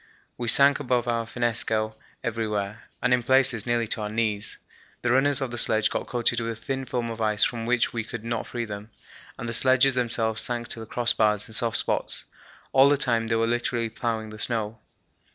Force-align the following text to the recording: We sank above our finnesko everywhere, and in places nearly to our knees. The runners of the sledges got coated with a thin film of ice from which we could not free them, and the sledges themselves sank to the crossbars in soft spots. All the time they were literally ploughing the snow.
We 0.35 0.47
sank 0.47 0.79
above 0.79 1.07
our 1.07 1.27
finnesko 1.27 1.93
everywhere, 2.23 2.85
and 3.03 3.13
in 3.13 3.21
places 3.21 3.67
nearly 3.67 3.87
to 3.89 4.01
our 4.01 4.09
knees. 4.09 4.57
The 5.03 5.11
runners 5.11 5.41
of 5.41 5.51
the 5.51 5.59
sledges 5.59 5.89
got 5.89 6.07
coated 6.07 6.39
with 6.39 6.51
a 6.53 6.55
thin 6.55 6.85
film 6.85 7.11
of 7.11 7.21
ice 7.21 7.43
from 7.43 7.67
which 7.67 7.93
we 7.93 8.03
could 8.03 8.23
not 8.23 8.47
free 8.47 8.65
them, 8.65 8.89
and 9.37 9.47
the 9.47 9.53
sledges 9.53 9.93
themselves 9.93 10.41
sank 10.41 10.69
to 10.69 10.79
the 10.79 10.87
crossbars 10.87 11.47
in 11.47 11.53
soft 11.53 11.77
spots. 11.77 12.25
All 12.71 12.89
the 12.89 12.97
time 12.97 13.27
they 13.27 13.35
were 13.35 13.45
literally 13.45 13.89
ploughing 13.91 14.31
the 14.31 14.39
snow. 14.39 14.79